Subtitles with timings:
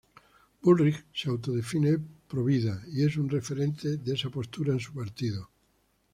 [0.63, 5.51] Bullrich se autodefine provida y es un referente de esa postura en su partido.